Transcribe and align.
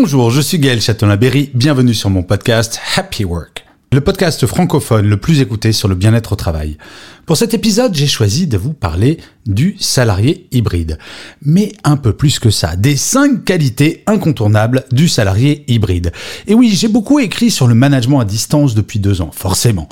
Bonjour, 0.00 0.30
je 0.30 0.40
suis 0.40 0.60
Gaël 0.60 0.80
Châtelain-Berry, 0.80 1.50
bienvenue 1.54 1.92
sur 1.92 2.08
mon 2.08 2.22
podcast 2.22 2.80
Happy 2.94 3.24
Work, 3.24 3.66
le 3.90 4.00
podcast 4.00 4.46
francophone 4.46 5.08
le 5.08 5.16
plus 5.16 5.40
écouté 5.40 5.72
sur 5.72 5.88
le 5.88 5.96
bien-être 5.96 6.34
au 6.34 6.36
travail. 6.36 6.78
Pour 7.26 7.36
cet 7.36 7.52
épisode, 7.52 7.96
j'ai 7.96 8.06
choisi 8.06 8.46
de 8.46 8.56
vous 8.56 8.74
parler 8.74 9.18
du 9.44 9.74
salarié 9.80 10.46
hybride. 10.52 10.98
Mais 11.42 11.72
un 11.82 11.96
peu 11.96 12.12
plus 12.12 12.38
que 12.38 12.48
ça, 12.48 12.76
des 12.76 12.96
5 12.96 13.44
qualités 13.44 14.04
incontournables 14.06 14.84
du 14.92 15.08
salarié 15.08 15.64
hybride. 15.66 16.12
Et 16.46 16.54
oui, 16.54 16.70
j'ai 16.72 16.88
beaucoup 16.88 17.18
écrit 17.18 17.50
sur 17.50 17.66
le 17.66 17.74
management 17.74 18.20
à 18.20 18.24
distance 18.24 18.76
depuis 18.76 19.00
deux 19.00 19.20
ans, 19.20 19.32
forcément. 19.34 19.88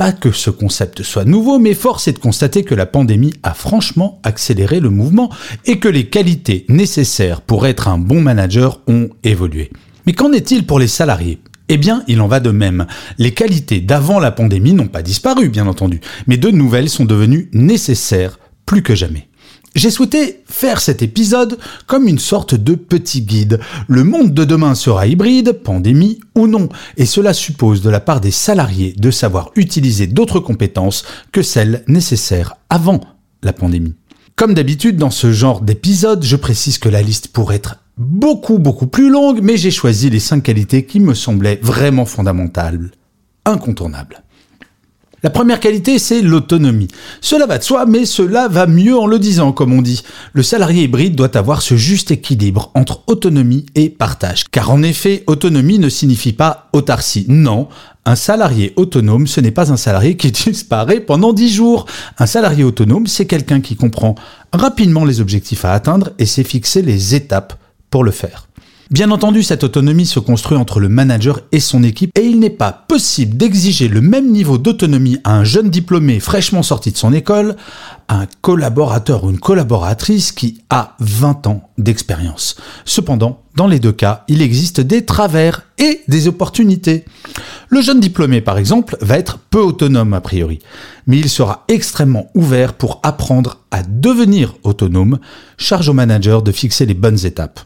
Pas 0.00 0.12
que 0.12 0.32
ce 0.32 0.48
concept 0.48 1.02
soit 1.02 1.26
nouveau, 1.26 1.58
mais 1.58 1.74
force 1.74 2.08
est 2.08 2.14
de 2.14 2.18
constater 2.18 2.64
que 2.64 2.74
la 2.74 2.86
pandémie 2.86 3.34
a 3.42 3.52
franchement 3.52 4.18
accéléré 4.22 4.80
le 4.80 4.88
mouvement 4.88 5.28
et 5.66 5.78
que 5.78 5.88
les 5.88 6.08
qualités 6.08 6.64
nécessaires 6.70 7.42
pour 7.42 7.66
être 7.66 7.86
un 7.86 7.98
bon 7.98 8.22
manager 8.22 8.80
ont 8.86 9.10
évolué. 9.24 9.70
Mais 10.06 10.14
qu'en 10.14 10.32
est-il 10.32 10.64
pour 10.64 10.78
les 10.78 10.88
salariés? 10.88 11.38
Eh 11.68 11.76
bien, 11.76 12.02
il 12.08 12.22
en 12.22 12.28
va 12.28 12.40
de 12.40 12.50
même. 12.50 12.86
Les 13.18 13.34
qualités 13.34 13.82
d'avant 13.82 14.20
la 14.20 14.30
pandémie 14.30 14.72
n'ont 14.72 14.88
pas 14.88 15.02
disparu, 15.02 15.50
bien 15.50 15.66
entendu, 15.66 16.00
mais 16.26 16.38
de 16.38 16.48
nouvelles 16.48 16.88
sont 16.88 17.04
devenues 17.04 17.50
nécessaires 17.52 18.38
plus 18.64 18.82
que 18.82 18.94
jamais. 18.94 19.28
J'ai 19.76 19.90
souhaité 19.90 20.42
faire 20.46 20.80
cet 20.80 21.00
épisode 21.00 21.58
comme 21.86 22.08
une 22.08 22.18
sorte 22.18 22.56
de 22.56 22.74
petit 22.74 23.22
guide. 23.22 23.60
Le 23.86 24.02
monde 24.02 24.34
de 24.34 24.44
demain 24.44 24.74
sera 24.74 25.06
hybride, 25.06 25.52
pandémie 25.52 26.18
ou 26.34 26.48
non, 26.48 26.68
et 26.96 27.06
cela 27.06 27.32
suppose 27.32 27.80
de 27.80 27.88
la 27.88 28.00
part 28.00 28.20
des 28.20 28.32
salariés 28.32 28.94
de 28.98 29.12
savoir 29.12 29.52
utiliser 29.54 30.08
d'autres 30.08 30.40
compétences 30.40 31.04
que 31.30 31.42
celles 31.42 31.84
nécessaires 31.86 32.56
avant 32.68 33.00
la 33.44 33.52
pandémie. 33.52 33.94
Comme 34.34 34.54
d'habitude 34.54 34.96
dans 34.96 35.10
ce 35.10 35.32
genre 35.32 35.60
d'épisode, 35.60 36.24
je 36.24 36.36
précise 36.36 36.78
que 36.78 36.88
la 36.88 37.02
liste 37.02 37.28
pourrait 37.28 37.56
être 37.56 37.76
beaucoup 37.96 38.58
beaucoup 38.58 38.88
plus 38.88 39.08
longue, 39.08 39.40
mais 39.40 39.56
j'ai 39.56 39.70
choisi 39.70 40.10
les 40.10 40.18
5 40.18 40.42
qualités 40.42 40.84
qui 40.84 40.98
me 40.98 41.14
semblaient 41.14 41.60
vraiment 41.62 42.06
fondamentales, 42.06 42.90
incontournables. 43.44 44.24
La 45.22 45.30
première 45.30 45.60
qualité, 45.60 45.98
c'est 45.98 46.22
l'autonomie. 46.22 46.88
Cela 47.20 47.46
va 47.46 47.58
de 47.58 47.62
soi, 47.62 47.84
mais 47.84 48.06
cela 48.06 48.48
va 48.48 48.66
mieux 48.66 48.96
en 48.96 49.06
le 49.06 49.18
disant, 49.18 49.52
comme 49.52 49.72
on 49.72 49.82
dit. 49.82 50.02
Le 50.32 50.42
salarié 50.42 50.84
hybride 50.84 51.14
doit 51.14 51.36
avoir 51.36 51.60
ce 51.60 51.76
juste 51.76 52.10
équilibre 52.10 52.70
entre 52.74 53.02
autonomie 53.06 53.66
et 53.74 53.90
partage. 53.90 54.44
Car 54.50 54.70
en 54.70 54.82
effet, 54.82 55.24
autonomie 55.26 55.78
ne 55.78 55.90
signifie 55.90 56.32
pas 56.32 56.68
autarcie. 56.72 57.26
Non, 57.28 57.68
un 58.06 58.16
salarié 58.16 58.72
autonome, 58.76 59.26
ce 59.26 59.40
n'est 59.40 59.50
pas 59.50 59.72
un 59.72 59.76
salarié 59.76 60.16
qui 60.16 60.30
disparaît 60.32 61.00
pendant 61.00 61.32
10 61.32 61.52
jours. 61.52 61.86
Un 62.18 62.26
salarié 62.26 62.64
autonome, 62.64 63.06
c'est 63.06 63.26
quelqu'un 63.26 63.60
qui 63.60 63.76
comprend 63.76 64.14
rapidement 64.52 65.04
les 65.04 65.20
objectifs 65.20 65.64
à 65.64 65.72
atteindre 65.72 66.10
et 66.18 66.26
sait 66.26 66.44
fixer 66.44 66.82
les 66.82 67.14
étapes 67.14 67.54
pour 67.90 68.04
le 68.04 68.10
faire. 68.10 68.49
Bien 68.90 69.12
entendu, 69.12 69.44
cette 69.44 69.62
autonomie 69.62 70.04
se 70.04 70.18
construit 70.18 70.58
entre 70.58 70.80
le 70.80 70.88
manager 70.88 71.42
et 71.52 71.60
son 71.60 71.84
équipe 71.84 72.10
et 72.18 72.24
il 72.24 72.40
n'est 72.40 72.50
pas 72.50 72.72
possible 72.72 73.36
d'exiger 73.36 73.86
le 73.86 74.00
même 74.00 74.32
niveau 74.32 74.58
d'autonomie 74.58 75.18
à 75.22 75.36
un 75.36 75.44
jeune 75.44 75.70
diplômé 75.70 76.18
fraîchement 76.18 76.64
sorti 76.64 76.90
de 76.90 76.96
son 76.96 77.12
école, 77.12 77.54
à 78.08 78.22
un 78.22 78.26
collaborateur 78.40 79.22
ou 79.22 79.30
une 79.30 79.38
collaboratrice 79.38 80.32
qui 80.32 80.62
a 80.70 80.96
20 80.98 81.46
ans 81.46 81.70
d'expérience. 81.78 82.56
Cependant, 82.84 83.44
dans 83.54 83.68
les 83.68 83.78
deux 83.78 83.92
cas, 83.92 84.24
il 84.26 84.42
existe 84.42 84.80
des 84.80 85.04
travers 85.04 85.62
et 85.78 86.00
des 86.08 86.26
opportunités. 86.26 87.04
Le 87.68 87.82
jeune 87.82 88.00
diplômé, 88.00 88.40
par 88.40 88.58
exemple, 88.58 88.96
va 89.00 89.18
être 89.18 89.38
peu 89.38 89.60
autonome 89.60 90.14
a 90.14 90.20
priori, 90.20 90.58
mais 91.06 91.16
il 91.16 91.30
sera 91.30 91.64
extrêmement 91.68 92.28
ouvert 92.34 92.72
pour 92.72 92.98
apprendre 93.04 93.58
à 93.70 93.84
devenir 93.84 94.56
autonome, 94.64 95.20
charge 95.58 95.88
au 95.88 95.92
manager 95.92 96.42
de 96.42 96.50
fixer 96.50 96.86
les 96.86 96.94
bonnes 96.94 97.24
étapes. 97.24 97.60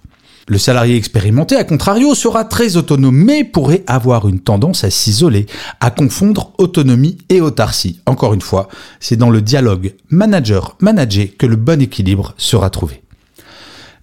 Le 0.46 0.58
salarié 0.58 0.96
expérimenté, 0.96 1.56
à 1.56 1.64
contrario, 1.64 2.14
sera 2.14 2.44
très 2.44 2.76
autonome, 2.76 3.16
mais 3.16 3.44
pourrait 3.44 3.82
avoir 3.86 4.28
une 4.28 4.40
tendance 4.40 4.84
à 4.84 4.90
s'isoler, 4.90 5.46
à 5.80 5.90
confondre 5.90 6.52
autonomie 6.58 7.16
et 7.30 7.40
autarcie. 7.40 8.00
Encore 8.04 8.34
une 8.34 8.42
fois, 8.42 8.68
c'est 9.00 9.16
dans 9.16 9.30
le 9.30 9.40
dialogue 9.40 9.94
manager-manager 10.10 11.28
que 11.38 11.46
le 11.46 11.56
bon 11.56 11.80
équilibre 11.80 12.34
sera 12.36 12.68
trouvé. 12.68 13.02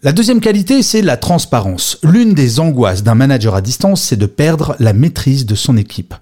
La 0.01 0.13
deuxième 0.13 0.41
qualité, 0.41 0.81
c'est 0.81 1.03
la 1.03 1.16
transparence. 1.16 2.00
L'une 2.01 2.34
des 2.34 2.59
angoisses 2.59 3.03
d'un 3.03 3.13
manager 3.13 3.53
à 3.53 3.62
distance, 3.62 4.01
c'est 4.01 4.16
de 4.16 4.25
perdre 4.25 4.75
la 4.80 4.94
maîtrise 4.94 5.46
de 5.46 5.53
son 5.53 5.78
équipe. 5.78 6.16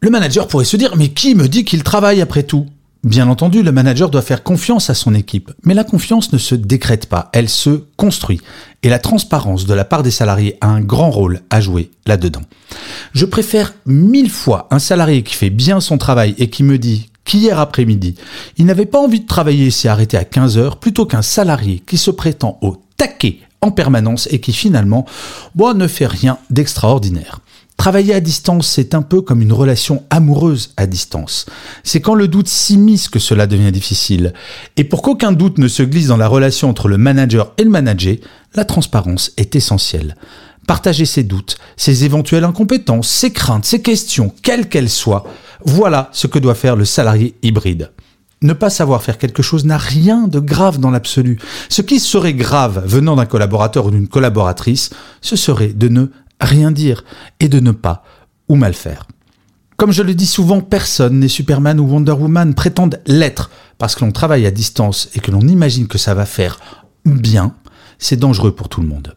Le 0.00 0.08
manager 0.08 0.48
pourrait 0.48 0.64
se 0.64 0.78
dire, 0.78 0.96
mais 0.96 1.08
qui 1.08 1.34
me 1.34 1.48
dit 1.48 1.66
qu'il 1.66 1.82
travaille 1.82 2.22
après 2.22 2.44
tout? 2.44 2.66
Bien 3.04 3.28
entendu, 3.28 3.62
le 3.62 3.70
manager 3.70 4.08
doit 4.08 4.22
faire 4.22 4.42
confiance 4.42 4.88
à 4.88 4.94
son 4.94 5.14
équipe, 5.14 5.52
mais 5.62 5.74
la 5.74 5.84
confiance 5.84 6.32
ne 6.32 6.38
se 6.38 6.54
décrète 6.54 7.04
pas, 7.04 7.28
elle 7.34 7.50
se 7.50 7.84
construit. 7.98 8.40
Et 8.82 8.88
la 8.88 8.98
transparence 8.98 9.66
de 9.66 9.74
la 9.74 9.84
part 9.84 10.02
des 10.02 10.10
salariés 10.10 10.56
a 10.62 10.68
un 10.68 10.80
grand 10.80 11.10
rôle 11.10 11.42
à 11.50 11.60
jouer 11.60 11.90
là-dedans. 12.06 12.40
Je 13.12 13.26
préfère 13.26 13.74
mille 13.84 14.30
fois 14.30 14.68
un 14.70 14.78
salarié 14.78 15.22
qui 15.22 15.34
fait 15.34 15.50
bien 15.50 15.80
son 15.80 15.98
travail 15.98 16.34
et 16.38 16.48
qui 16.48 16.62
me 16.62 16.78
dit 16.78 17.10
qu'hier 17.26 17.60
après-midi, 17.60 18.14
il 18.56 18.64
n'avait 18.64 18.86
pas 18.86 19.00
envie 19.00 19.20
de 19.20 19.26
travailler 19.26 19.66
et 19.66 19.70
s'est 19.70 19.88
arrêté 19.88 20.16
à 20.16 20.24
15 20.24 20.56
heures, 20.56 20.78
plutôt 20.78 21.04
qu'un 21.04 21.20
salarié 21.20 21.82
qui 21.86 21.98
se 21.98 22.10
prétend 22.10 22.58
au 22.62 22.78
taquet 22.96 23.40
en 23.60 23.70
permanence 23.70 24.28
et 24.30 24.40
qui 24.40 24.54
finalement 24.54 25.04
bon, 25.54 25.76
ne 25.76 25.88
fait 25.88 26.06
rien 26.06 26.38
d'extraordinaire. 26.48 27.40
Travailler 27.84 28.14
à 28.14 28.20
distance, 28.20 28.66
c'est 28.66 28.94
un 28.94 29.02
peu 29.02 29.20
comme 29.20 29.42
une 29.42 29.52
relation 29.52 30.04
amoureuse 30.08 30.72
à 30.78 30.86
distance. 30.86 31.44
C'est 31.82 32.00
quand 32.00 32.14
le 32.14 32.28
doute 32.28 32.48
s'immisce 32.48 33.10
que 33.10 33.18
cela 33.18 33.46
devient 33.46 33.72
difficile. 33.72 34.32
Et 34.78 34.84
pour 34.84 35.02
qu'aucun 35.02 35.32
doute 35.32 35.58
ne 35.58 35.68
se 35.68 35.82
glisse 35.82 36.06
dans 36.06 36.16
la 36.16 36.26
relation 36.26 36.70
entre 36.70 36.88
le 36.88 36.96
manager 36.96 37.52
et 37.58 37.62
le 37.62 37.68
manager, 37.68 38.16
la 38.54 38.64
transparence 38.64 39.32
est 39.36 39.54
essentielle. 39.54 40.16
Partager 40.66 41.04
ses 41.04 41.24
doutes, 41.24 41.58
ses 41.76 42.06
éventuelles 42.06 42.44
incompétences, 42.44 43.10
ses 43.10 43.34
craintes, 43.34 43.66
ses 43.66 43.82
questions, 43.82 44.32
quelles 44.40 44.70
qu'elles 44.70 44.88
soient, 44.88 45.26
voilà 45.66 46.08
ce 46.12 46.26
que 46.26 46.38
doit 46.38 46.54
faire 46.54 46.76
le 46.76 46.86
salarié 46.86 47.34
hybride. 47.42 47.90
Ne 48.40 48.54
pas 48.54 48.70
savoir 48.70 49.02
faire 49.02 49.18
quelque 49.18 49.42
chose 49.42 49.64
n'a 49.64 49.78
rien 49.78 50.26
de 50.26 50.38
grave 50.38 50.78
dans 50.78 50.90
l'absolu. 50.90 51.38
Ce 51.68 51.82
qui 51.82 52.00
serait 52.00 52.34
grave 52.34 52.82
venant 52.86 53.16
d'un 53.16 53.26
collaborateur 53.26 53.86
ou 53.86 53.90
d'une 53.90 54.08
collaboratrice, 54.08 54.88
ce 55.20 55.36
serait 55.36 55.68
de 55.68 55.88
ne 55.88 56.06
rien 56.44 56.70
dire 56.70 57.04
et 57.40 57.48
de 57.48 57.60
ne 57.60 57.70
pas 57.70 58.04
ou 58.48 58.56
mal 58.56 58.74
faire. 58.74 59.06
Comme 59.76 59.92
je 59.92 60.02
le 60.02 60.14
dis 60.14 60.26
souvent, 60.26 60.60
personne 60.60 61.18
n'est 61.18 61.28
Superman 61.28 61.80
ou 61.80 61.84
Wonder 61.84 62.12
Woman, 62.12 62.54
prétendent 62.54 63.00
l'être 63.06 63.50
parce 63.78 63.94
que 63.94 64.04
l'on 64.04 64.12
travaille 64.12 64.46
à 64.46 64.50
distance 64.50 65.08
et 65.14 65.20
que 65.20 65.32
l'on 65.32 65.40
imagine 65.40 65.88
que 65.88 65.98
ça 65.98 66.14
va 66.14 66.26
faire 66.26 66.60
bien, 67.04 67.54
c'est 67.98 68.16
dangereux 68.16 68.54
pour 68.54 68.68
tout 68.68 68.80
le 68.80 68.86
monde. 68.86 69.16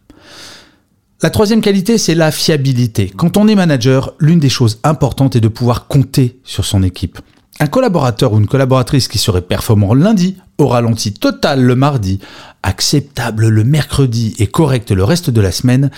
La 1.22 1.30
troisième 1.30 1.62
qualité, 1.62 1.98
c'est 1.98 2.16
la 2.16 2.32
fiabilité. 2.32 3.12
Quand 3.16 3.38
on 3.38 3.48
est 3.48 3.56
manager, 3.56 4.14
l'une 4.20 4.40
des 4.40 4.50
choses 4.50 4.80
importantes 4.84 5.36
est 5.36 5.42
de 5.42 5.48
pouvoir 5.48 5.88
compter 5.88 6.40
sur 6.44 6.66
son 6.66 6.84
équipe. 6.84 7.20
Un 7.60 7.68
collaborateur 7.68 8.34
ou 8.34 8.38
une 8.38 8.46
collaboratrice 8.46 9.08
qui 9.08 9.18
serait 9.18 9.42
performant 9.42 9.96
lundi, 9.96 10.38
au 10.60 10.68
ralenti 10.68 11.12
total 11.14 11.62
le 11.64 11.76
mardi, 11.76 12.20
acceptable 12.62 13.48
le 13.48 13.64
mercredi 13.64 14.36
et 14.38 14.46
correct 14.46 14.92
le 14.92 15.04
reste 15.04 15.32
de 15.32 15.42
la 15.42 15.52
semaine, 15.52 15.90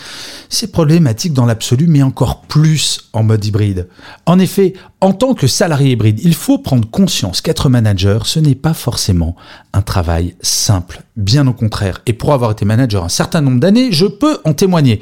c'est 0.47 0.71
problématique 0.71 1.33
dans 1.33 1.45
l'absolu, 1.45 1.87
mais 1.87 2.01
encore 2.01 2.43
plus 2.43 3.09
en 3.11 3.23
mode 3.23 3.43
hybride. 3.43 3.89
En 4.25 4.39
effet, 4.39 4.73
en 5.01 5.11
tant 5.11 5.33
que 5.33 5.47
salarié 5.47 5.91
hybride, 5.91 6.21
il 6.23 6.33
faut 6.33 6.59
prendre 6.59 6.89
conscience 6.89 7.41
qu'être 7.41 7.67
manager, 7.67 8.25
ce 8.25 8.39
n'est 8.39 8.55
pas 8.55 8.73
forcément 8.73 9.35
un 9.73 9.81
travail 9.81 10.35
simple. 10.41 11.03
Bien 11.17 11.45
au 11.45 11.53
contraire. 11.53 12.01
Et 12.05 12.13
pour 12.13 12.31
avoir 12.31 12.51
été 12.51 12.63
manager 12.63 13.03
un 13.03 13.09
certain 13.09 13.41
nombre 13.41 13.59
d'années, 13.59 13.91
je 13.91 14.05
peux 14.05 14.39
en 14.45 14.53
témoigner. 14.53 15.01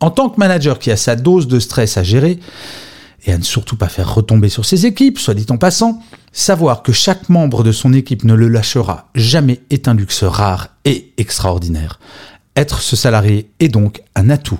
En 0.00 0.10
tant 0.10 0.28
que 0.28 0.38
manager 0.40 0.80
qui 0.80 0.90
a 0.90 0.96
sa 0.96 1.14
dose 1.14 1.46
de 1.46 1.60
stress 1.60 1.96
à 1.96 2.02
gérer, 2.02 2.40
et 3.24 3.32
à 3.32 3.38
ne 3.38 3.42
surtout 3.42 3.76
pas 3.76 3.88
faire 3.88 4.14
retomber 4.14 4.48
sur 4.48 4.64
ses 4.64 4.86
équipes, 4.86 5.18
soit 5.18 5.34
dit 5.34 5.46
en 5.50 5.58
passant, 5.58 6.02
savoir 6.32 6.82
que 6.82 6.92
chaque 6.92 7.28
membre 7.28 7.62
de 7.62 7.72
son 7.72 7.92
équipe 7.92 8.24
ne 8.24 8.34
le 8.34 8.48
lâchera 8.48 9.10
jamais 9.14 9.60
est 9.70 9.88
un 9.88 9.94
luxe 9.94 10.24
rare 10.24 10.68
et 10.84 11.12
extraordinaire. 11.18 12.00
Être 12.56 12.80
ce 12.80 12.96
salarié 12.96 13.50
est 13.60 13.68
donc 13.68 14.02
un 14.14 14.28
atout. 14.30 14.58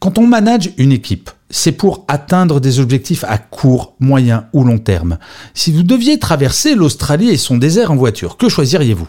Quand 0.00 0.18
on 0.18 0.26
manage 0.26 0.72
une 0.76 0.92
équipe, 0.92 1.30
c'est 1.48 1.72
pour 1.72 2.04
atteindre 2.08 2.60
des 2.60 2.80
objectifs 2.80 3.24
à 3.24 3.38
court, 3.38 3.94
moyen 4.00 4.48
ou 4.52 4.64
long 4.64 4.78
terme. 4.78 5.18
Si 5.54 5.72
vous 5.72 5.82
deviez 5.82 6.18
traverser 6.18 6.74
l'Australie 6.74 7.30
et 7.30 7.38
son 7.38 7.56
désert 7.56 7.90
en 7.90 7.96
voiture, 7.96 8.36
que 8.36 8.48
choisiriez-vous? 8.48 9.08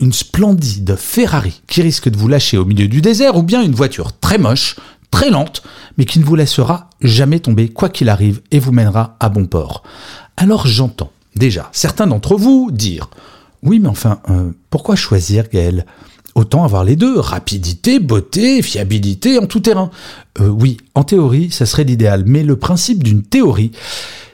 Une 0.00 0.12
splendide 0.12 0.96
Ferrari 0.96 1.62
qui 1.66 1.82
risque 1.82 2.08
de 2.08 2.16
vous 2.16 2.28
lâcher 2.28 2.56
au 2.56 2.64
milieu 2.64 2.88
du 2.88 3.00
désert 3.02 3.36
ou 3.36 3.42
bien 3.42 3.62
une 3.62 3.74
voiture 3.74 4.18
très 4.18 4.38
moche, 4.38 4.76
très 5.16 5.30
lente, 5.30 5.62
mais 5.96 6.04
qui 6.04 6.18
ne 6.18 6.26
vous 6.26 6.36
laissera 6.36 6.90
jamais 7.00 7.40
tomber 7.40 7.70
quoi 7.70 7.88
qu'il 7.88 8.10
arrive 8.10 8.42
et 8.50 8.58
vous 8.58 8.70
mènera 8.70 9.16
à 9.18 9.30
bon 9.30 9.46
port. 9.46 9.82
Alors 10.36 10.66
j'entends 10.66 11.10
déjà 11.34 11.70
certains 11.72 12.06
d'entre 12.06 12.36
vous 12.36 12.70
dire 12.70 13.08
Oui, 13.62 13.80
mais 13.80 13.88
enfin, 13.88 14.20
euh, 14.28 14.50
pourquoi 14.68 14.94
choisir 14.94 15.48
Gaël 15.48 15.86
Autant 16.34 16.64
avoir 16.64 16.84
les 16.84 16.96
deux, 16.96 17.18
rapidité, 17.18 17.98
beauté, 17.98 18.60
fiabilité 18.60 19.38
en 19.38 19.46
tout 19.46 19.60
terrain. 19.60 19.90
Euh, 20.38 20.48
oui, 20.48 20.76
en 20.94 21.02
théorie, 21.02 21.50
ça 21.50 21.64
serait 21.64 21.84
l'idéal, 21.84 22.24
mais 22.26 22.42
le 22.42 22.56
principe 22.56 23.02
d'une 23.02 23.22
théorie, 23.22 23.72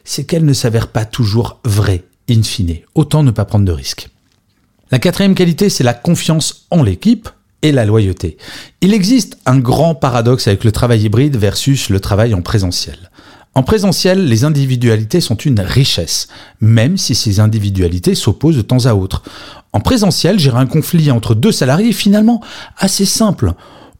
c'est 0.02 0.24
qu'elle 0.24 0.44
ne 0.44 0.52
s'avère 0.52 0.88
pas 0.88 1.04
toujours 1.04 1.60
vraie, 1.64 2.02
in 2.28 2.42
fine. 2.42 2.78
Autant 2.96 3.22
ne 3.22 3.30
pas 3.30 3.44
prendre 3.44 3.64
de 3.64 3.70
risques. 3.70 4.08
La 4.90 4.98
quatrième 4.98 5.36
qualité, 5.36 5.68
c'est 5.68 5.84
la 5.84 5.94
confiance 5.94 6.66
en 6.72 6.82
l'équipe 6.82 7.28
et 7.62 7.72
la 7.72 7.86
loyauté. 7.86 8.36
Il 8.80 8.92
existe 8.92 9.38
un 9.46 9.58
grand 9.58 9.94
paradoxe 9.94 10.48
avec 10.48 10.64
le 10.64 10.72
travail 10.72 11.02
hybride 11.02 11.36
versus 11.36 11.88
le 11.88 12.00
travail 12.00 12.34
en 12.34 12.42
présentiel. 12.42 13.10
En 13.54 13.62
présentiel, 13.62 14.26
les 14.26 14.44
individualités 14.44 15.20
sont 15.20 15.34
une 15.36 15.60
richesse, 15.60 16.28
même 16.60 16.96
si 16.96 17.14
ces 17.14 17.38
individualités 17.38 18.14
s'opposent 18.14 18.56
de 18.56 18.62
temps 18.62 18.86
à 18.86 18.94
autre. 18.94 19.22
En 19.74 19.80
présentiel, 19.80 20.38
gérer 20.38 20.58
un 20.58 20.66
conflit 20.66 21.10
entre 21.10 21.34
deux 21.34 21.52
salariés 21.52 21.90
est 21.90 21.92
finalement 21.92 22.42
assez 22.78 23.04
simple. 23.04 23.52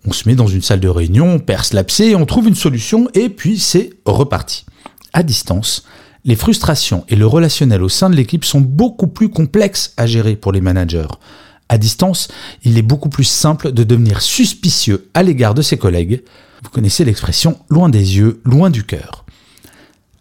On 0.07 0.13
se 0.13 0.29
met 0.29 0.35
dans 0.35 0.47
une 0.47 0.63
salle 0.63 0.81
de 0.81 0.89
réunion, 0.89 1.35
on 1.35 1.39
perce 1.39 1.75
l'abcès, 1.75 2.15
on 2.15 2.27
trouve 2.27 2.49
une 2.49 2.55
solution 2.55 3.09
et 3.15 3.29
puis 3.29 3.59
c'est 3.59 3.91
reparti. 4.07 4.65
À 5.13 5.23
distance, 5.23 5.85
les 6.25 6.37
frustrations 6.37 7.05
et 7.09 7.17
le 7.17 7.27
relationnel 7.27 7.83
au 7.83 7.89
sein 7.89 8.09
de 8.09 8.17
l'équipe 8.17 8.45
sont 8.45 8.61
beaucoup 8.61 9.07
plus 9.07 9.29
complexes 9.29 9.93
à 9.99 10.07
gérer 10.07 10.35
pour 10.35 10.53
les 10.53 10.61
managers. 10.63 11.09
À 11.73 11.79
distance, 11.79 12.29
il 12.65 12.77
est 12.77 12.83
beaucoup 12.83 13.09
plus 13.09 13.25
simple 13.25 13.73
de 13.73 13.83
devenir 13.83 14.21
suspicieux 14.21 15.09
à 15.15 15.23
l'égard 15.23 15.55
de 15.55 15.63
ses 15.63 15.79
collègues. 15.79 16.23
Vous 16.63 16.69
connaissez 16.69 17.03
l'expression 17.03 17.57
loin 17.71 17.89
des 17.89 18.19
yeux, 18.19 18.43
loin 18.45 18.69
du 18.69 18.85
cœur. 18.85 19.25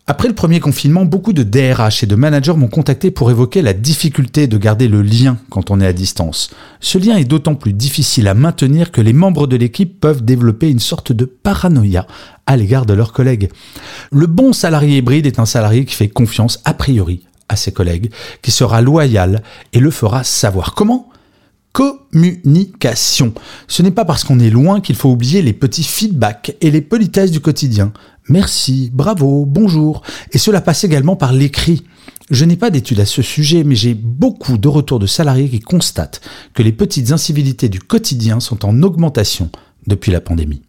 Après 0.07 0.29
le 0.29 0.33
premier 0.33 0.61
confinement, 0.61 1.03
beaucoup 1.03 1.33
de 1.33 1.43
DRH 1.43 2.03
et 2.03 2.07
de 2.07 2.15
managers 2.15 2.53
m'ont 2.53 2.69
contacté 2.69 3.11
pour 3.11 3.31
évoquer 3.31 3.61
la 3.61 3.73
difficulté 3.73 4.47
de 4.47 4.57
garder 4.57 4.87
le 4.87 5.01
lien 5.01 5.39
quand 5.49 5.71
on 5.71 5.81
est 5.81 5.85
à 5.85 5.91
distance. 5.91 6.51
Ce 6.79 6.97
lien 6.97 7.17
est 7.17 7.25
d'autant 7.25 7.55
plus 7.55 7.73
difficile 7.73 8.29
à 8.29 8.33
maintenir 8.33 8.89
que 8.89 9.01
les 9.01 9.11
membres 9.11 9.45
de 9.45 9.57
l'équipe 9.57 9.99
peuvent 9.99 10.23
développer 10.23 10.69
une 10.69 10.79
sorte 10.79 11.11
de 11.11 11.25
paranoïa 11.25 12.07
à 12.45 12.55
l'égard 12.55 12.85
de 12.85 12.93
leurs 12.93 13.11
collègues. 13.11 13.49
Le 14.09 14.25
bon 14.25 14.53
salarié 14.53 14.99
hybride 14.99 15.25
est 15.25 15.39
un 15.39 15.45
salarié 15.45 15.83
qui 15.83 15.95
fait 15.95 16.07
confiance 16.07 16.61
a 16.63 16.73
priori 16.73 17.25
à 17.49 17.57
ses 17.57 17.73
collègues, 17.73 18.09
qui 18.41 18.51
sera 18.51 18.81
loyal 18.81 19.43
et 19.73 19.79
le 19.79 19.91
fera 19.91 20.23
savoir. 20.23 20.75
Comment? 20.75 21.11
Communication. 21.71 23.33
Ce 23.67 23.81
n'est 23.81 23.91
pas 23.91 24.05
parce 24.05 24.23
qu'on 24.23 24.39
est 24.39 24.49
loin 24.49 24.81
qu'il 24.81 24.95
faut 24.95 25.09
oublier 25.09 25.41
les 25.41 25.53
petits 25.53 25.83
feedbacks 25.83 26.55
et 26.61 26.71
les 26.71 26.81
politesses 26.81 27.31
du 27.31 27.39
quotidien. 27.39 27.93
Merci, 28.29 28.89
bravo, 28.93 29.45
bonjour. 29.45 30.01
Et 30.31 30.37
cela 30.37 30.61
passe 30.61 30.83
également 30.83 31.15
par 31.15 31.33
l'écrit. 31.33 31.83
Je 32.29 32.45
n'ai 32.45 32.55
pas 32.55 32.69
d'études 32.69 32.99
à 32.99 33.05
ce 33.05 33.21
sujet, 33.21 33.63
mais 33.63 33.75
j'ai 33.75 33.93
beaucoup 33.93 34.57
de 34.57 34.67
retours 34.67 34.99
de 34.99 35.07
salariés 35.07 35.49
qui 35.49 35.59
constatent 35.59 36.21
que 36.53 36.63
les 36.63 36.71
petites 36.71 37.11
incivilités 37.11 37.67
du 37.67 37.79
quotidien 37.79 38.39
sont 38.39 38.65
en 38.65 38.83
augmentation 38.83 39.49
depuis 39.87 40.11
la 40.11 40.21
pandémie. 40.21 40.61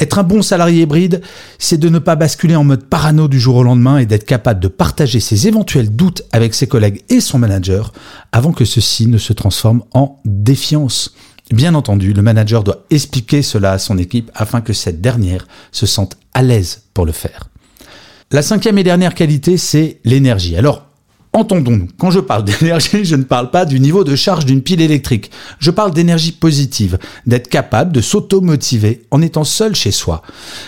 Être 0.00 0.18
un 0.18 0.24
bon 0.24 0.42
salarié 0.42 0.82
hybride, 0.82 1.22
c'est 1.58 1.78
de 1.78 1.88
ne 1.88 1.98
pas 1.98 2.16
basculer 2.16 2.56
en 2.56 2.64
mode 2.64 2.84
parano 2.84 3.28
du 3.28 3.38
jour 3.38 3.56
au 3.56 3.62
lendemain 3.62 3.98
et 3.98 4.06
d'être 4.06 4.26
capable 4.26 4.60
de 4.60 4.68
partager 4.68 5.20
ses 5.20 5.46
éventuels 5.46 5.94
doutes 5.94 6.22
avec 6.32 6.54
ses 6.54 6.66
collègues 6.66 7.02
et 7.08 7.20
son 7.20 7.38
manager 7.38 7.92
avant 8.32 8.52
que 8.52 8.64
ceci 8.64 9.06
ne 9.06 9.18
se 9.18 9.32
transforme 9.32 9.84
en 9.92 10.20
défiance. 10.24 11.14
Bien 11.52 11.74
entendu, 11.74 12.12
le 12.12 12.22
manager 12.22 12.64
doit 12.64 12.84
expliquer 12.90 13.42
cela 13.42 13.72
à 13.72 13.78
son 13.78 13.98
équipe 13.98 14.30
afin 14.34 14.60
que 14.60 14.72
cette 14.72 15.00
dernière 15.00 15.46
se 15.72 15.86
sente 15.86 16.16
à 16.32 16.42
l'aise 16.42 16.84
pour 16.94 17.06
le 17.06 17.12
faire. 17.12 17.48
La 18.32 18.42
cinquième 18.42 18.78
et 18.78 18.82
dernière 18.82 19.14
qualité, 19.14 19.56
c'est 19.58 20.00
l'énergie. 20.04 20.56
Alors, 20.56 20.86
Entendons-nous, 21.36 21.88
quand 21.98 22.12
je 22.12 22.20
parle 22.20 22.44
d'énergie, 22.60 23.04
je 23.04 23.16
ne 23.16 23.24
parle 23.24 23.50
pas 23.50 23.64
du 23.64 23.80
niveau 23.80 24.04
de 24.04 24.14
charge 24.14 24.46
d'une 24.46 24.62
pile 24.62 24.80
électrique. 24.80 25.32
Je 25.58 25.72
parle 25.72 25.92
d'énergie 25.92 26.30
positive, 26.30 26.96
d'être 27.26 27.48
capable 27.48 27.90
de 27.90 28.00
s'auto-motiver 28.00 29.02
en 29.10 29.20
étant 29.20 29.42
seul 29.42 29.74
chez 29.74 29.90
soi. 29.90 30.22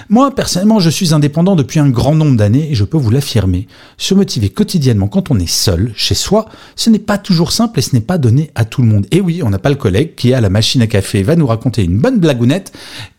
Moi, 0.08 0.34
personnellement, 0.34 0.80
je 0.80 0.90
suis 0.90 1.14
indépendant 1.14 1.54
depuis 1.54 1.78
un 1.78 1.88
grand 1.88 2.16
nombre 2.16 2.36
d'années 2.36 2.72
et 2.72 2.74
je 2.74 2.82
peux 2.82 2.98
vous 2.98 3.10
l'affirmer. 3.10 3.68
Se 3.96 4.12
motiver 4.12 4.48
quotidiennement 4.48 5.06
quand 5.06 5.30
on 5.30 5.38
est 5.38 5.48
seul, 5.48 5.92
chez 5.94 6.16
soi, 6.16 6.46
ce 6.74 6.90
n'est 6.90 6.98
pas 6.98 7.16
toujours 7.16 7.52
simple 7.52 7.78
et 7.78 7.82
ce 7.82 7.94
n'est 7.94 8.00
pas 8.00 8.18
donné 8.18 8.50
à 8.56 8.64
tout 8.64 8.82
le 8.82 8.88
monde. 8.88 9.06
Et 9.12 9.20
oui, 9.20 9.42
on 9.44 9.50
n'a 9.50 9.60
pas 9.60 9.70
le 9.70 9.76
collègue 9.76 10.16
qui, 10.16 10.34
à 10.34 10.40
la 10.40 10.50
machine 10.50 10.82
à 10.82 10.88
café, 10.88 11.22
va 11.22 11.36
nous 11.36 11.46
raconter 11.46 11.84
une 11.84 11.98
bonne 11.98 12.18
blagounette 12.18 12.72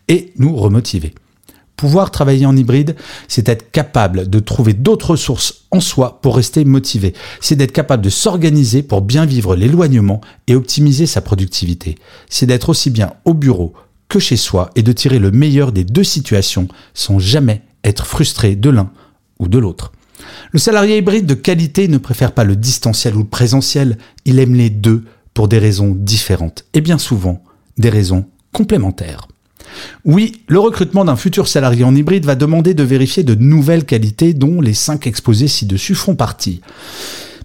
et 0.08 0.34
nous 0.36 0.54
remotiver. 0.54 1.14
Pouvoir 1.78 2.10
travailler 2.10 2.44
en 2.44 2.56
hybride, 2.56 2.96
c'est 3.28 3.48
être 3.48 3.70
capable 3.70 4.28
de 4.28 4.40
trouver 4.40 4.72
d'autres 4.72 5.10
ressources 5.10 5.62
en 5.70 5.78
soi 5.78 6.18
pour 6.20 6.34
rester 6.34 6.64
motivé. 6.64 7.14
C'est 7.40 7.54
d'être 7.54 7.70
capable 7.70 8.02
de 8.02 8.10
s'organiser 8.10 8.82
pour 8.82 9.00
bien 9.00 9.24
vivre 9.24 9.54
l'éloignement 9.54 10.20
et 10.48 10.56
optimiser 10.56 11.06
sa 11.06 11.20
productivité. 11.20 11.94
C'est 12.28 12.46
d'être 12.46 12.70
aussi 12.70 12.90
bien 12.90 13.12
au 13.24 13.32
bureau 13.32 13.74
que 14.08 14.18
chez 14.18 14.36
soi 14.36 14.70
et 14.74 14.82
de 14.82 14.90
tirer 14.90 15.20
le 15.20 15.30
meilleur 15.30 15.70
des 15.70 15.84
deux 15.84 16.02
situations 16.02 16.66
sans 16.94 17.20
jamais 17.20 17.62
être 17.84 18.06
frustré 18.06 18.56
de 18.56 18.70
l'un 18.70 18.90
ou 19.38 19.46
de 19.46 19.58
l'autre. 19.58 19.92
Le 20.50 20.58
salarié 20.58 20.98
hybride 20.98 21.26
de 21.26 21.34
qualité 21.34 21.86
ne 21.86 21.98
préfère 21.98 22.32
pas 22.32 22.42
le 22.42 22.56
distanciel 22.56 23.14
ou 23.14 23.20
le 23.20 23.24
présentiel, 23.24 23.98
il 24.24 24.40
aime 24.40 24.56
les 24.56 24.70
deux 24.70 25.04
pour 25.32 25.46
des 25.46 25.60
raisons 25.60 25.94
différentes 25.96 26.64
et 26.74 26.80
bien 26.80 26.98
souvent 26.98 27.44
des 27.76 27.88
raisons 27.88 28.26
complémentaires. 28.52 29.28
Oui, 30.04 30.42
le 30.48 30.58
recrutement 30.58 31.04
d'un 31.04 31.16
futur 31.16 31.48
salarié 31.48 31.84
en 31.84 31.94
hybride 31.94 32.24
va 32.24 32.34
demander 32.34 32.74
de 32.74 32.82
vérifier 32.82 33.22
de 33.22 33.34
nouvelles 33.34 33.84
qualités 33.84 34.34
dont 34.34 34.60
les 34.60 34.74
cinq 34.74 35.06
exposés 35.06 35.48
ci-dessus 35.48 35.94
font 35.94 36.14
partie. 36.14 36.60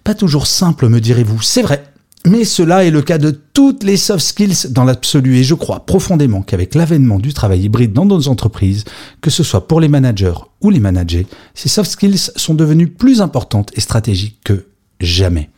Pas 0.04 0.16
toujours 0.16 0.48
simple, 0.48 0.90
me 0.90 1.00
direz-vous, 1.00 1.42
c'est 1.42 1.62
vrai. 1.62 1.84
Mais 2.26 2.46
cela 2.46 2.86
est 2.86 2.92
le 2.92 3.02
cas 3.02 3.18
de 3.18 3.32
toutes 3.32 3.84
les 3.84 3.98
soft 3.98 4.26
skills 4.26 4.72
dans 4.72 4.86
l'absolu 4.86 5.38
et 5.38 5.44
je 5.44 5.56
crois 5.56 5.86
profondément 5.86 6.42
qu'avec 6.42 6.74
l'avènement 6.74 7.20
du 7.20 7.34
travail 7.34 7.64
hybride 7.64 7.92
dans 7.92 8.06
nos 8.06 8.30
entreprises, 8.30 8.86
que 9.20 9.30
ce 9.30 9.44
soit 9.44 9.68
pour 9.68 9.82
les 9.82 9.90
managers 9.90 10.34
ou 10.62 10.70
les 10.70 10.80
managers, 10.80 11.28
ces 11.54 11.68
soft 11.68 11.92
skills 11.92 12.32
sont 12.38 12.54
devenues 12.54 12.88
plus 12.88 13.20
importantes 13.20 13.72
et 13.76 13.82
stratégiques 13.82 14.40
que 14.46 14.68
jamais. 15.02 15.50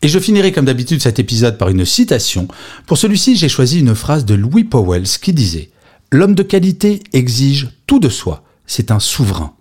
Et 0.02 0.08
je 0.08 0.18
finirai 0.18 0.52
comme 0.52 0.66
d'habitude 0.66 1.00
cet 1.00 1.18
épisode 1.18 1.58
par 1.58 1.68
une 1.68 1.84
citation. 1.84 2.48
Pour 2.86 2.98
celui-ci, 2.98 3.36
j'ai 3.36 3.48
choisi 3.48 3.80
une 3.80 3.94
phrase 3.94 4.24
de 4.24 4.34
Louis 4.34 4.64
Powell 4.64 5.04
qui 5.04 5.32
disait⁇ 5.32 5.60
L'homme 6.12 6.34
de 6.34 6.42
qualité 6.42 7.02
exige 7.12 7.70
tout 7.86 7.98
de 7.98 8.08
soi, 8.08 8.44
c'est 8.66 8.90
un 8.90 9.00
souverain. 9.00 9.54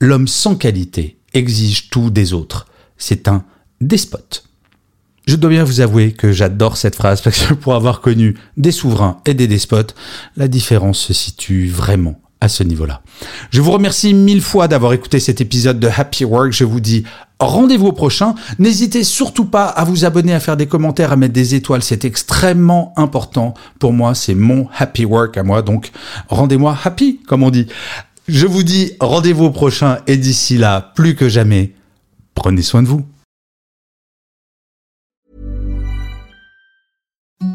L'homme 0.00 0.28
sans 0.28 0.54
qualité 0.54 1.18
exige 1.34 1.90
tout 1.90 2.10
des 2.10 2.32
autres, 2.32 2.66
c'est 2.96 3.28
un 3.28 3.44
despote. 3.80 4.49
Je 5.26 5.36
dois 5.36 5.50
bien 5.50 5.64
vous 5.64 5.80
avouer 5.80 6.12
que 6.12 6.32
j'adore 6.32 6.76
cette 6.76 6.96
phrase 6.96 7.20
parce 7.20 7.46
que 7.46 7.54
pour 7.54 7.74
avoir 7.74 8.00
connu 8.00 8.36
des 8.56 8.72
souverains 8.72 9.20
et 9.26 9.34
des 9.34 9.46
despotes, 9.46 9.94
la 10.36 10.48
différence 10.48 10.98
se 10.98 11.12
situe 11.12 11.68
vraiment 11.68 12.20
à 12.40 12.48
ce 12.48 12.62
niveau-là. 12.62 13.02
Je 13.50 13.60
vous 13.60 13.70
remercie 13.70 14.14
mille 14.14 14.40
fois 14.40 14.66
d'avoir 14.66 14.92
écouté 14.92 15.20
cet 15.20 15.40
épisode 15.40 15.78
de 15.78 15.88
Happy 15.94 16.24
Work. 16.24 16.52
Je 16.52 16.64
vous 16.64 16.80
dis 16.80 17.04
rendez-vous 17.38 17.92
prochain. 17.92 18.34
N'hésitez 18.58 19.04
surtout 19.04 19.44
pas 19.44 19.66
à 19.66 19.84
vous 19.84 20.04
abonner, 20.04 20.32
à 20.32 20.40
faire 20.40 20.56
des 20.56 20.66
commentaires, 20.66 21.12
à 21.12 21.16
mettre 21.16 21.34
des 21.34 21.54
étoiles. 21.54 21.82
C'est 21.82 22.04
extrêmement 22.04 22.94
important 22.96 23.54
pour 23.78 23.92
moi. 23.92 24.14
C'est 24.14 24.34
mon 24.34 24.68
Happy 24.78 25.04
Work 25.04 25.36
à 25.36 25.42
moi. 25.42 25.60
Donc 25.60 25.90
rendez-moi 26.28 26.76
happy, 26.82 27.20
comme 27.26 27.42
on 27.42 27.50
dit. 27.50 27.66
Je 28.26 28.46
vous 28.46 28.62
dis 28.62 28.92
rendez-vous 29.00 29.50
prochain 29.50 29.98
et 30.06 30.16
d'ici 30.16 30.56
là, 30.56 30.92
plus 30.94 31.16
que 31.16 31.28
jamais, 31.28 31.74
prenez 32.34 32.62
soin 32.62 32.82
de 32.82 32.88
vous. 32.88 33.04